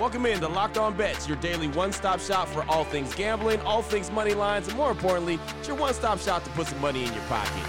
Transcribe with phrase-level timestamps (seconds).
[0.00, 3.60] Welcome in to Locked On Bets, your daily one stop shop for all things gambling,
[3.60, 6.80] all things money lines, and more importantly, it's your one stop shop to put some
[6.80, 7.62] money in your pocket.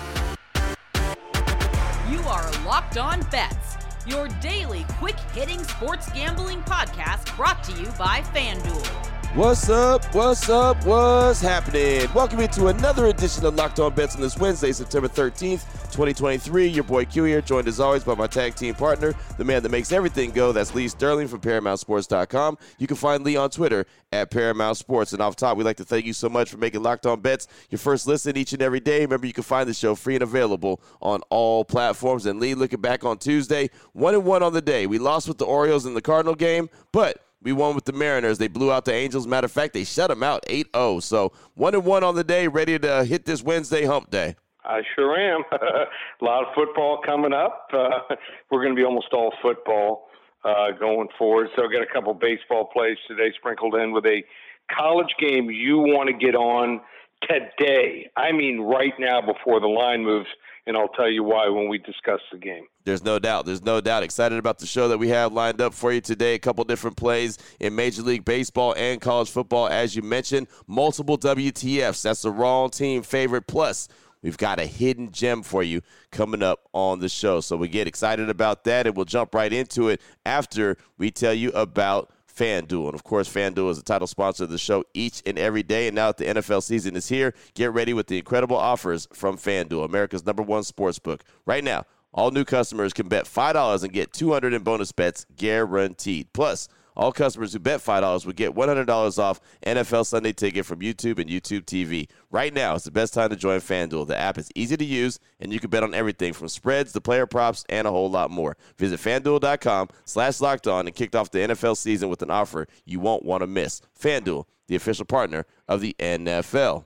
[2.09, 3.75] You are Locked On Bets,
[4.07, 8.87] your daily quick hitting sports gambling podcast brought to you by FanDuel.
[9.35, 10.15] What's up?
[10.15, 10.85] What's up?
[10.85, 12.07] What's happening?
[12.13, 16.67] Welcome into another edition of Locked On Bets on this Wednesday, September 13th, 2023.
[16.67, 19.69] Your boy Q here, joined as always by my tag team partner, the man that
[19.69, 20.51] makes everything go.
[20.51, 22.57] That's Lee Sterling from ParamountSports.com.
[22.79, 25.13] You can find Lee on Twitter at Paramount Sports.
[25.13, 27.47] And off top, we'd like to thank you so much for making Locked On Bets
[27.69, 29.01] your first listen each and every day.
[29.01, 32.25] Remember, you can find the show free and available on all platforms.
[32.25, 34.87] And Lee, looking back on Tuesday, one and one on the day.
[34.87, 38.37] We lost with the Orioles in the Cardinal game, but we won with the Mariners.
[38.37, 39.25] They blew out the Angels.
[39.25, 40.99] Matter of fact, they shut them out 8 0.
[40.99, 44.35] So 1 and 1 on the day, ready to hit this Wednesday hump day.
[44.63, 45.43] I sure am.
[45.51, 47.67] a lot of football coming up.
[47.73, 48.15] Uh,
[48.51, 50.07] we're going to be almost all football
[50.43, 51.49] uh, going forward.
[51.55, 54.23] So I've got a couple baseball plays today sprinkled in with a
[54.71, 56.81] college game you want to get on
[57.29, 58.09] today.
[58.15, 60.27] I mean, right now before the line moves
[60.67, 62.65] and I'll tell you why when we discuss the game.
[62.83, 63.45] There's no doubt.
[63.45, 64.03] There's no doubt.
[64.03, 66.35] Excited about the show that we have lined up for you today.
[66.35, 70.47] A couple different plays in Major League Baseball and college football, as you mentioned.
[70.67, 72.03] Multiple WTFs.
[72.03, 73.47] That's the wrong team favorite.
[73.47, 73.87] Plus,
[74.21, 77.41] we've got a hidden gem for you coming up on the show.
[77.41, 81.33] So we get excited about that, and we'll jump right into it after we tell
[81.33, 82.85] you about FanDuel.
[82.85, 85.87] And of course, FanDuel is the title sponsor of the show each and every day.
[85.87, 89.37] And now that the NFL season is here, get ready with the incredible offers from
[89.37, 91.23] FanDuel, America's number one sports book.
[91.45, 96.33] Right now, all new customers can bet $5 and get 200 in bonus bets guaranteed.
[96.33, 101.19] Plus, all customers who bet $5 will get $100 off NFL Sunday ticket from YouTube
[101.19, 102.07] and YouTube TV.
[102.29, 104.07] Right now, is the best time to join FanDuel.
[104.07, 107.01] The app is easy to use, and you can bet on everything from spreads to
[107.01, 108.57] player props and a whole lot more.
[108.77, 112.99] Visit FanDuel.com slash locked on and kicked off the NFL season with an offer you
[112.99, 113.81] won't want to miss.
[113.99, 116.85] FanDuel, the official partner of the NFL.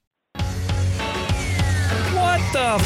[2.51, 2.77] the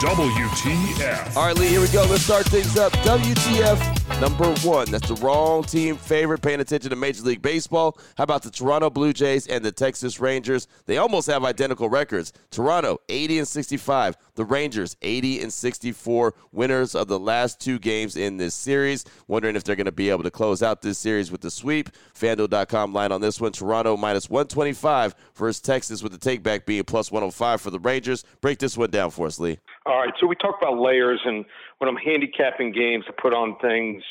[0.00, 1.36] WTF.
[1.36, 2.04] All right, Lee, here we go.
[2.04, 2.92] Let's start things up.
[2.92, 4.90] WTF number one.
[4.90, 6.40] That's the wrong team favorite.
[6.40, 7.98] Paying attention to Major League Baseball.
[8.16, 10.68] How about the Toronto Blue Jays and the Texas Rangers?
[10.86, 12.32] They almost have identical records.
[12.50, 14.16] Toronto, 80 and 65.
[14.38, 16.32] The Rangers, 80 and 64.
[16.52, 19.04] Winners of the last two games in this series.
[19.26, 21.90] Wondering if they're going to be able to close out this series with the sweep.
[22.14, 23.50] FanDuel.com line on this one.
[23.50, 28.24] Toronto minus 125 versus Texas with the takeback being plus 105 for the Rangers.
[28.40, 29.58] Break this one down for us, Lee.
[29.86, 30.14] All right.
[30.20, 31.44] So we talk about layers, and
[31.78, 34.04] when I'm handicapping games, I put on things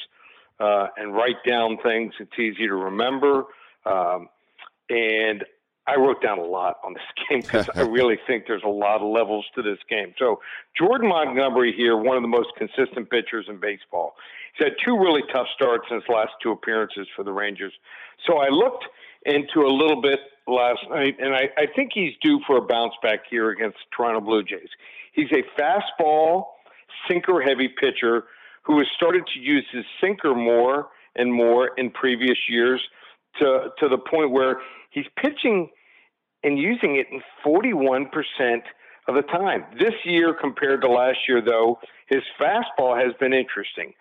[0.59, 2.13] uh, and write down things.
[2.19, 3.45] It's easy to remember.
[3.85, 4.27] Um,
[4.89, 5.45] and
[5.87, 9.01] I wrote down a lot on this game because I really think there's a lot
[9.01, 10.13] of levels to this game.
[10.19, 10.41] So
[10.77, 14.15] Jordan Montgomery here, one of the most consistent pitchers in baseball.
[14.53, 17.73] He's had two really tough starts in his last two appearances for the Rangers.
[18.25, 18.85] So I looked
[19.25, 22.93] into a little bit last night, and I, I think he's due for a bounce
[23.01, 24.69] back here against Toronto Blue Jays.
[25.13, 26.45] He's a fastball,
[27.07, 28.25] sinker heavy pitcher
[28.63, 32.81] who has started to use his sinker more and more in previous years
[33.39, 34.57] to to the point where
[34.91, 35.69] he's pitching
[36.43, 38.07] and using it in 41%
[39.07, 39.65] of the time.
[39.79, 43.93] This year compared to last year though, his fastball has been interesting.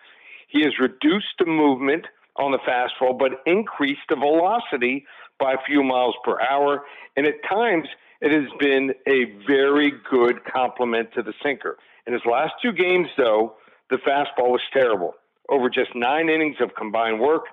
[0.47, 2.05] He has reduced the movement
[2.35, 5.05] on the fastball but increased the velocity
[5.39, 6.83] by a few miles per hour
[7.15, 7.87] and at times
[8.21, 11.77] it has been a very good complement to the sinker.
[12.05, 13.55] In his last two games, though,
[13.89, 15.13] the fastball was terrible.
[15.49, 17.43] Over just nine innings of combined work,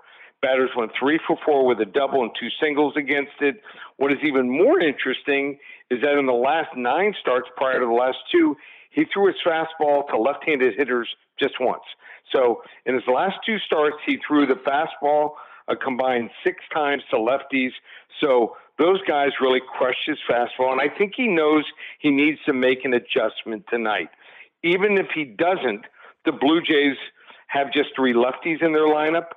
[0.45, 3.63] batters went three for four with a double and two singles against it.
[3.97, 5.59] What is even more interesting
[5.91, 8.55] is that in the last nine starts prior to the last two,
[8.91, 11.09] he threw his fastball to left handed hitters
[11.41, 11.83] just once.
[12.31, 15.31] So in his last two starts, he threw the fastball
[15.67, 17.73] a combined six times to lefties.
[18.21, 21.65] So those guys really crushed his fastball, and I think he knows
[22.01, 24.09] he needs to make an adjustment tonight.
[24.63, 25.87] Even if he doesn't,
[26.27, 26.97] the Blue Jays
[27.47, 29.29] have just three lefties in their lineup,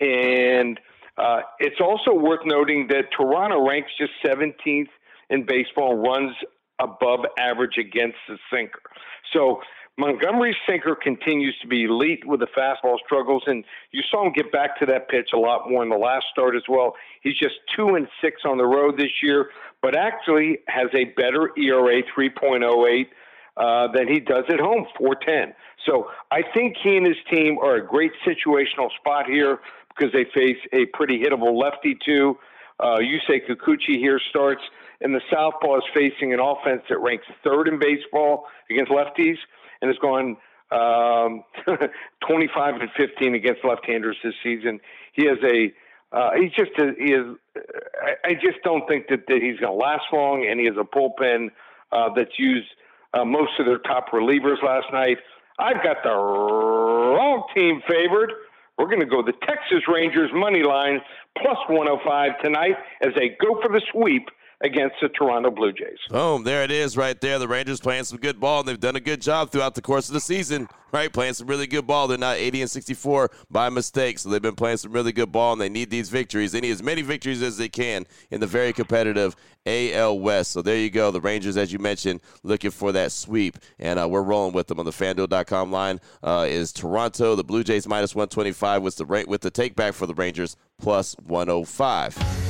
[0.00, 0.80] and
[1.16, 4.88] uh, it's also worth noting that Toronto ranks just 17th
[5.30, 6.34] in baseball, runs
[6.78, 8.80] above average against the sinker.
[9.32, 9.60] So
[9.98, 14.52] Montgomery's sinker continues to be elite with the fastball struggles, and you saw him get
[14.52, 16.94] back to that pitch a lot more in the last start as well.
[17.20, 19.50] He's just two and six on the road this year,
[19.82, 23.06] but actually has a better ERA, 3.08,
[23.56, 25.52] uh, than he does at home, 410.
[25.84, 29.58] So I think he and his team are a great situational spot here
[29.98, 32.38] because they face a pretty hittable lefty too.
[32.80, 34.62] Uh, Yusei Kikuchi here starts,
[35.00, 39.36] and the southpaw is facing an offense that ranks third in baseball against lefties
[39.82, 40.36] and has gone
[40.70, 41.44] um,
[42.28, 44.80] 25 and 15 against left-handers this season.
[45.12, 45.72] He has a
[46.10, 47.36] uh, he's just he is.
[47.56, 50.76] I, I just don't think that, that he's going to last long, and he has
[50.76, 51.50] a bullpen
[51.92, 52.68] uh, that's used
[53.12, 55.18] uh, most of their top relievers last night.
[55.58, 58.32] I've got the wrong team favored.
[58.78, 61.00] We're going to go the Texas Rangers money line
[61.36, 64.28] plus 105 tonight as they go for the sweep
[64.60, 65.98] against the Toronto Blue Jays.
[66.10, 67.38] Boom, there it is right there.
[67.38, 70.08] The Rangers playing some good ball, and they've done a good job throughout the course
[70.08, 71.12] of the season, right?
[71.12, 72.08] Playing some really good ball.
[72.08, 75.52] They're not 80 and 64 by mistake, so they've been playing some really good ball,
[75.52, 76.52] and they need these victories.
[76.52, 80.50] They need as many victories as they can in the very competitive AL West.
[80.52, 81.12] So there you go.
[81.12, 84.80] The Rangers, as you mentioned, looking for that sweep, and uh, we're rolling with them
[84.80, 86.00] on the FanDuel.com line.
[86.22, 90.06] Uh, is Toronto, the Blue Jays minus 125 with the with the take back for
[90.06, 92.47] the Rangers plus 105.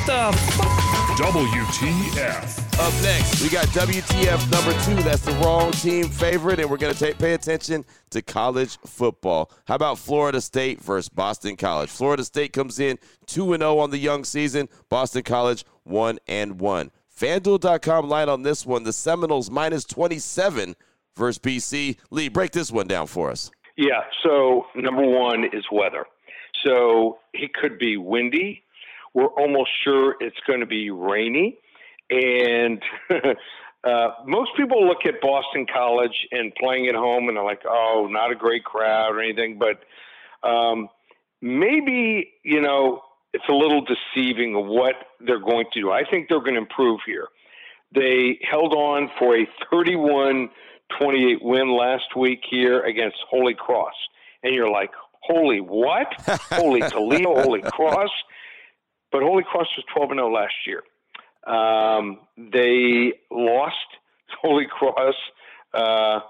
[0.00, 2.78] What the f- WTF.
[2.78, 5.02] Up next, we got WTF number two.
[5.02, 9.50] That's the wrong team favorite, and we're going to pay attention to college football.
[9.66, 11.90] How about Florida State versus Boston College?
[11.90, 16.90] Florida State comes in 2 0 on the young season, Boston College 1 and 1.
[17.14, 20.76] FanDuel.com line on this one the Seminoles minus 27
[21.14, 21.98] versus BC.
[22.10, 23.50] Lee, break this one down for us.
[23.76, 26.06] Yeah, so number one is weather.
[26.64, 28.62] So it could be windy
[29.14, 31.58] we're almost sure it's going to be rainy.
[32.10, 32.82] And
[33.84, 38.08] uh, most people look at Boston College and playing at home and they're like, oh,
[38.10, 39.58] not a great crowd or anything.
[39.58, 40.88] But um,
[41.40, 43.02] maybe, you know,
[43.32, 45.90] it's a little deceiving of what they're going to do.
[45.90, 47.28] I think they're going to improve here.
[47.94, 50.50] They held on for a 31
[50.98, 53.94] 28 win last week here against Holy Cross.
[54.42, 54.90] And you're like,
[55.20, 56.08] holy what?
[56.50, 58.10] holy Toledo, Holy Cross.
[59.12, 60.82] But Holy Cross was 12 and 0 last year.
[61.46, 63.76] Um, they lost
[64.42, 65.14] Holy Cross
[65.74, 66.20] uh,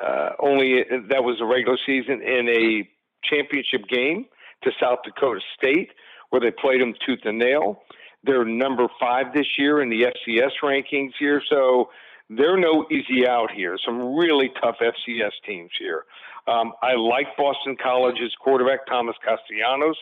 [0.00, 2.88] uh, only that was a regular season in a
[3.24, 4.26] championship game
[4.64, 5.90] to South Dakota State,
[6.30, 7.82] where they played them tooth and nail.
[8.24, 11.90] They're number five this year in the FCS rankings here, so
[12.30, 13.76] they're no easy out here.
[13.84, 16.04] Some really tough FCS teams here.
[16.46, 19.96] Um, I like Boston College's quarterback Thomas Castellanos.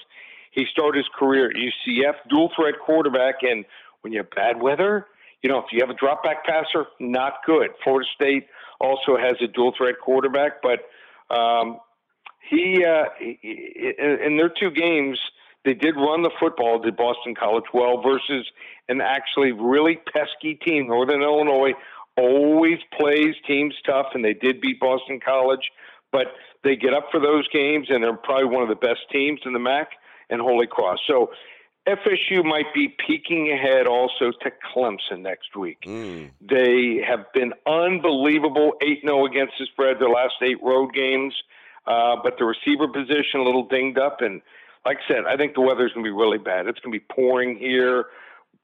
[0.51, 3.65] He started his career at UCF, dual threat quarterback, and
[4.01, 5.07] when you have bad weather,
[5.43, 7.71] you know, if you have a drop back passer, not good.
[7.83, 8.47] Florida State
[8.81, 10.81] also has a dual threat quarterback, but
[11.35, 11.79] um,
[12.49, 15.19] he, uh, he, in their two games,
[15.65, 18.47] they did run the football, did Boston College well versus
[18.89, 20.89] an actually really pesky team.
[20.89, 21.73] Northern Illinois
[22.17, 25.71] always plays teams tough, and they did beat Boston College,
[26.13, 26.27] but
[26.65, 29.53] they get up for those games, and they're probably one of the best teams in
[29.53, 29.91] the MAC
[30.31, 31.01] and Holy Cross.
[31.07, 31.31] So
[31.89, 35.81] FSU might be peeking ahead also to Clemson next week.
[35.87, 36.31] Mm.
[36.41, 41.35] They have been unbelievable 8 0 against the spread their last eight road games,
[41.87, 44.21] uh, but the receiver position a little dinged up.
[44.21, 44.43] And
[44.85, 46.67] like I said, I think the weather's going to be really bad.
[46.67, 48.07] It's going to be pouring here,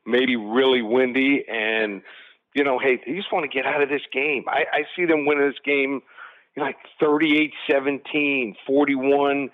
[0.05, 1.45] maybe really windy.
[1.49, 2.03] And,
[2.55, 4.45] you know, hey, they just want to get out of this game.
[4.47, 6.03] I, I see them winning this game
[6.57, 9.51] like 38 17, 41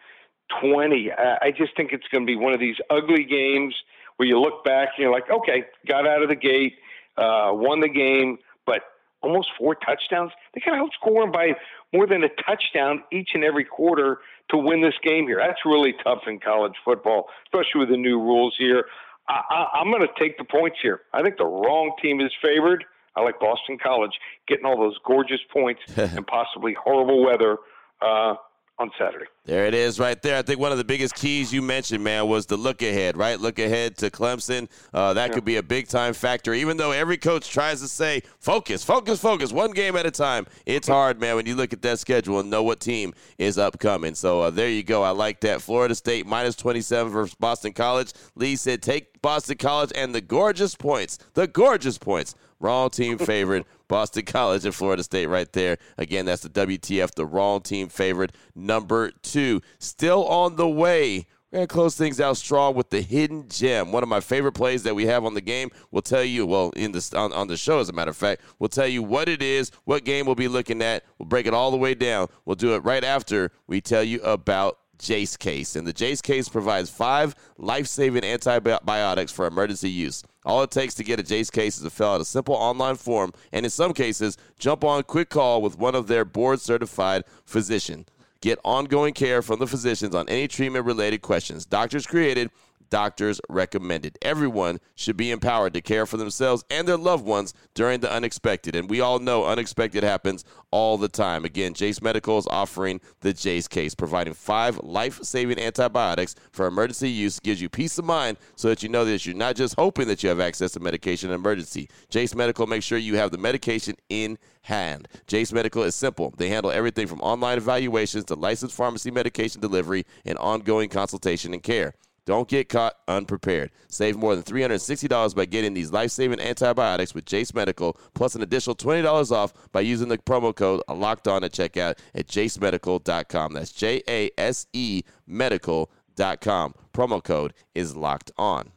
[0.60, 1.10] 20.
[1.12, 3.74] I just think it's going to be one of these ugly games
[4.16, 6.74] where you look back and you're like, okay, got out of the gate,
[7.16, 8.82] uh, won the game, but
[9.22, 10.32] almost four touchdowns.
[10.54, 11.54] They got outscored by
[11.92, 14.18] more than a touchdown each and every quarter
[14.50, 15.38] to win this game here.
[15.38, 18.86] That's really tough in college football, especially with the new rules here.
[19.28, 21.02] I, I, I'm going to take the points here.
[21.12, 22.84] I think the wrong team is favored.
[23.14, 24.12] I like Boston College
[24.48, 27.58] getting all those gorgeous points and possibly horrible weather.
[28.00, 28.34] Uh,
[28.78, 29.26] on Saturday.
[29.44, 30.36] There it is right there.
[30.36, 33.38] I think one of the biggest keys you mentioned, man, was the look ahead, right?
[33.38, 34.68] Look ahead to Clemson.
[34.92, 35.34] Uh, that yeah.
[35.34, 39.20] could be a big time factor, even though every coach tries to say, focus, focus,
[39.20, 40.46] focus, one game at a time.
[40.66, 44.14] It's hard, man, when you look at that schedule and know what team is upcoming.
[44.14, 45.02] So uh, there you go.
[45.02, 45.60] I like that.
[45.60, 48.12] Florida State minus 27 versus Boston College.
[48.36, 51.18] Lee said, take Boston College and the gorgeous points.
[51.34, 52.34] The gorgeous points.
[52.60, 53.66] Wrong team favorite.
[53.92, 55.76] Boston College and Florida State right there.
[55.98, 58.32] Again, that's the WTF, the wrong team favorite.
[58.54, 59.60] Number two.
[59.80, 61.26] Still on the way.
[61.50, 63.92] We're going to close things out strong with the hidden gem.
[63.92, 65.68] One of my favorite plays that we have on the game.
[65.90, 68.40] We'll tell you, well, in the, on, on the show, as a matter of fact,
[68.58, 71.04] we'll tell you what it is, what game we'll be looking at.
[71.18, 72.28] We'll break it all the way down.
[72.46, 75.76] We'll do it right after we tell you about Jase Case.
[75.76, 80.24] And the Jase Case provides five life saving antibiotics for emergency use.
[80.44, 82.96] All it takes to get a Jase case is to fill out a simple online
[82.96, 86.60] form, and in some cases, jump on a quick call with one of their board
[86.60, 88.06] certified physicians.
[88.40, 91.64] Get ongoing care from the physicians on any treatment related questions.
[91.64, 92.50] Doctors created
[92.92, 94.18] doctors recommended.
[94.20, 98.76] Everyone should be empowered to care for themselves and their loved ones during the unexpected.
[98.76, 101.46] And we all know unexpected happens all the time.
[101.46, 107.08] Again, Jase Medical is offering the Jase case, providing five life saving antibiotics for emergency
[107.08, 110.06] use, gives you peace of mind so that you know that you're not just hoping
[110.08, 111.88] that you have access to medication in emergency.
[112.10, 115.08] Jase Medical makes sure you have the medication in hand.
[115.26, 116.34] Jase Medical is simple.
[116.36, 121.62] They handle everything from online evaluations to licensed pharmacy medication delivery and ongoing consultation and
[121.62, 121.94] care.
[122.24, 123.70] Don't get caught unprepared.
[123.88, 128.42] Save more than $360 by getting these life saving antibiotics with Jase Medical, plus an
[128.42, 133.52] additional $20 off by using the promo code locked on at checkout at jasemedical.com.
[133.54, 136.74] That's J A S E medical.com.
[136.92, 138.72] Promo code is locked on.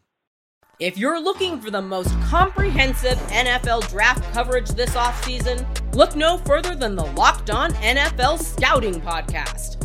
[0.77, 6.75] If you're looking for the most comprehensive NFL draft coverage this offseason, look no further
[6.75, 9.84] than the Locked On NFL Scouting Podcast.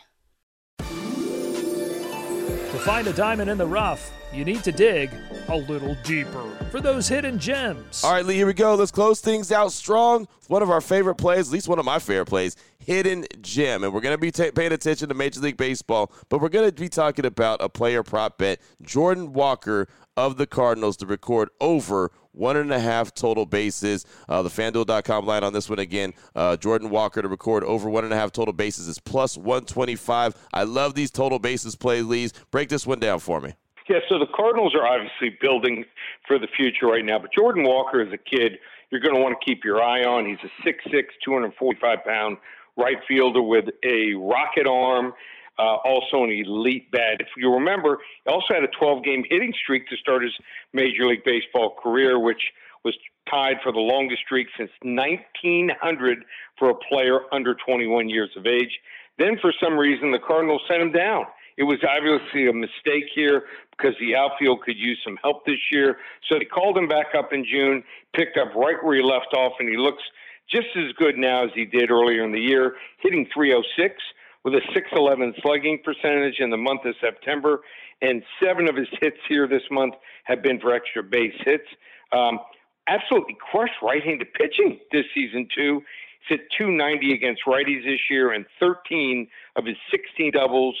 [2.83, 5.11] Find a diamond in the rough, you need to dig
[5.49, 8.03] a little deeper for those hidden gems.
[8.03, 8.73] All right, Lee, here we go.
[8.73, 10.27] Let's close things out strong.
[10.47, 13.83] One of our favorite plays, at least one of my favorite plays, hidden gem.
[13.83, 16.71] And we're going to be t- paying attention to Major League Baseball, but we're going
[16.71, 21.49] to be talking about a player prop bet, Jordan Walker of the Cardinals to record
[21.59, 24.05] over one and a half total bases.
[24.27, 26.13] Uh, the FanDuel.com line on this one again.
[26.35, 30.35] Uh, Jordan Walker to record over one and a half total bases is plus 125.
[30.53, 32.33] I love these total bases plays, Lees.
[32.51, 33.53] Break this one down for me.
[33.89, 35.83] Yeah, so the Cardinals are obviously building
[36.25, 38.57] for the future right now, but Jordan Walker is a kid
[38.91, 40.25] you're going to want to keep your eye on.
[40.25, 42.37] He's a 6'6, 245 pound
[42.77, 45.13] right fielder with a rocket arm
[45.61, 47.17] uh, also an elite bat.
[47.19, 50.33] If you remember, he also had a 12 game hitting streak to start his
[50.73, 52.41] Major League Baseball career, which
[52.83, 52.95] was
[53.29, 56.25] tied for the longest streak since 1900
[56.57, 58.79] for a player under 21 years of age.
[59.19, 61.25] Then, for some reason, the Cardinals sent him down.
[61.57, 63.43] It was obviously a mistake here
[63.77, 65.97] because the outfield could use some help this year.
[66.27, 67.83] So they called him back up in June,
[68.15, 70.01] picked up right where he left off, and he looks
[70.49, 74.01] just as good now as he did earlier in the year, hitting 306
[74.43, 77.61] with a 611 slugging percentage in the month of September,
[78.01, 79.93] and seven of his hits here this month
[80.23, 81.67] have been for extra base hits.
[82.11, 82.39] Um,
[82.87, 85.83] absolutely crushed right-handed pitching this season too.
[86.27, 90.75] He's hit 290 against righties this year, and 13 of his 16 doubles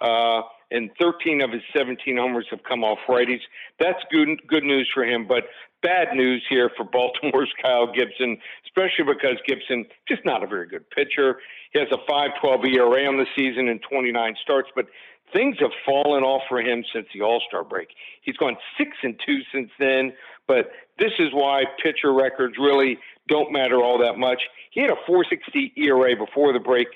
[0.00, 3.40] uh, and 13 of his 17 homers have come off righties.
[3.78, 5.44] That's good good news for him, but
[5.84, 10.88] bad news here for Baltimore's Kyle Gibson, especially because Gibson just not a very good
[10.90, 11.36] pitcher.
[11.72, 14.86] He has a 5.12 ERA on the season and 29 starts, but
[15.32, 17.88] things have fallen off for him since the All-Star break.
[18.22, 20.12] He's gone 6 and 2 since then,
[20.48, 22.98] but this is why pitcher records really
[23.28, 24.42] don't matter all that much.
[24.70, 26.88] He had a 4.60 ERA before the break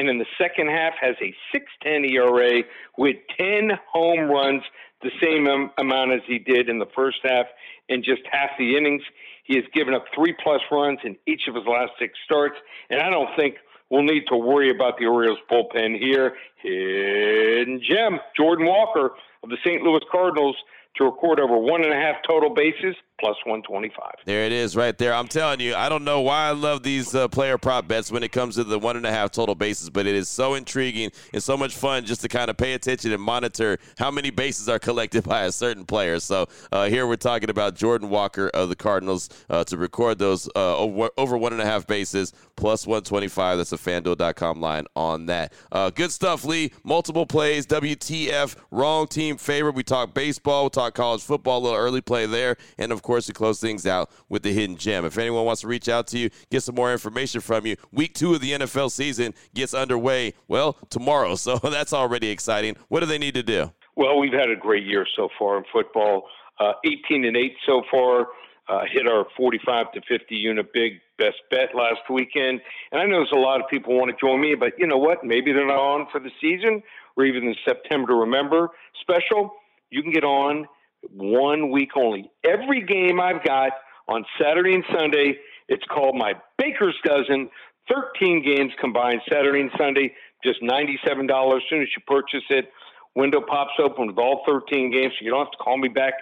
[0.00, 2.62] and in the second half has a 6.10 ERA
[2.96, 4.62] with 10 home runs,
[5.02, 5.46] the same
[5.78, 7.46] amount as he did in the first half
[7.88, 9.02] in just half the innings.
[9.44, 12.56] He has given up three plus runs in each of his last six starts,
[12.88, 13.56] and I don't think
[13.88, 16.34] we'll need to worry about the Orioles bullpen here.
[16.62, 19.12] Hidden gem, Jordan Walker
[19.42, 19.82] of the St.
[19.82, 20.56] Louis Cardinals,
[20.96, 24.12] to record over one and a half total bases plus 125.
[24.24, 25.12] There it is right there.
[25.12, 28.22] I'm telling you, I don't know why I love these uh, player prop bets when
[28.22, 31.12] it comes to the one and a half total bases, but it is so intriguing
[31.32, 34.68] and so much fun just to kind of pay attention and monitor how many bases
[34.68, 36.18] are collected by a certain player.
[36.18, 40.48] So uh, here we're talking about Jordan Walker of the Cardinals uh, to record those
[40.56, 43.58] uh, over, over, one and a half bases plus 125.
[43.58, 45.52] That's a fanduel.com line on that.
[45.70, 46.44] Uh, good stuff,
[46.82, 49.74] Multiple plays, WTF, wrong team favorite.
[49.74, 53.26] We talk baseball, we talk college football, a little early play there, and of course,
[53.26, 55.04] to close things out with the hidden gem.
[55.04, 58.14] If anyone wants to reach out to you, get some more information from you, week
[58.14, 61.36] two of the NFL season gets underway, well, tomorrow.
[61.40, 62.76] So that's already exciting.
[62.88, 63.72] What do they need to do?
[63.96, 66.24] Well, we've had a great year so far in football.
[66.58, 68.26] Uh, 18 and 8 so far.
[68.70, 72.60] Uh, hit our 45 to 50 unit big best bet last weekend.
[72.92, 74.96] And I know there's a lot of people want to join me, but you know
[74.96, 75.24] what?
[75.24, 76.80] Maybe they're not on for the season
[77.16, 78.68] or even the September to Remember
[79.00, 79.50] special.
[79.90, 80.68] You can get on
[81.12, 82.30] one week only.
[82.44, 83.72] Every game I've got
[84.06, 87.50] on Saturday and Sunday, it's called my Baker's Dozen.
[87.92, 92.70] 13 games combined, Saturday and Sunday, just $97 as soon as you purchase it.
[93.14, 96.14] Window pops open with all 13 games, so you don't have to call me back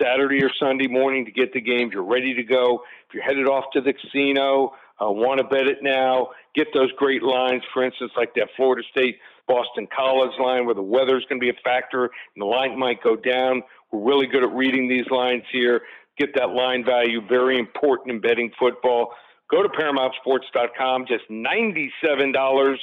[0.00, 1.92] Saturday or Sunday morning to get the games.
[1.92, 2.82] You're ready to go.
[3.08, 6.92] If you're headed off to the casino, uh, want to bet it now, get those
[6.92, 11.40] great lines, for instance, like that Florida State Boston College line where the weather's going
[11.40, 13.62] to be a factor and the line might go down.
[13.90, 15.82] We're really good at reading these lines here.
[16.18, 19.12] Get that line value, very important in betting football.
[19.50, 22.76] Go to ParamountSports.com, just $97.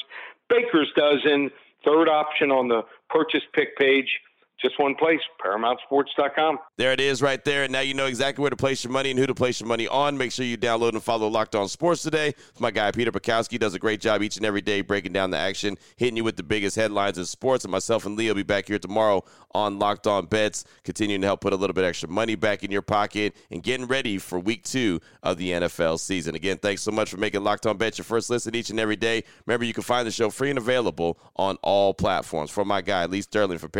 [0.50, 1.50] Baker's Dozen,
[1.86, 4.20] third option on the purchase pick page
[4.62, 6.60] just one place, ParamountSports.com.
[6.78, 7.64] There it is right there.
[7.64, 9.68] And now you know exactly where to place your money and who to place your
[9.68, 10.18] money on.
[10.18, 12.34] Make sure you download and follow Locked On Sports today.
[12.60, 15.38] My guy, Peter Bukowski, does a great job each and every day breaking down the
[15.38, 17.66] action, hitting you with the biggest headlines in sports.
[17.66, 21.28] And myself and Lee will be back here tomorrow on Locked On Bets, continuing to
[21.28, 24.40] help put a little bit extra money back in your pocket and getting ready for
[24.40, 26.36] week two of the NFL season.
[26.36, 28.96] Again, thanks so much for making Locked On Bets your first listen each and every
[28.96, 29.24] day.
[29.46, 32.52] Remember, you can find the show free and available on all platforms.
[32.52, 33.72] For my guy, Lee Sterling from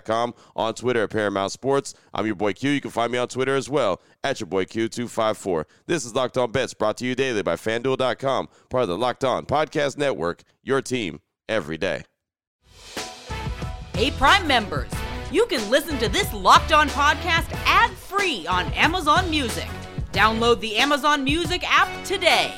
[0.00, 1.94] ParamountSports.com on Twitter at Paramount Sports.
[2.12, 2.70] I'm your boy Q.
[2.70, 5.64] You can find me on Twitter as well at your boy Q254.
[5.86, 9.24] This is Locked On Bets brought to you daily by FanDuel.com, part of the Locked
[9.24, 12.02] On Podcast Network, your team every day.
[13.94, 14.90] Hey, Prime members,
[15.30, 19.68] you can listen to this Locked On podcast ad free on Amazon Music.
[20.12, 22.54] Download the Amazon Music app today.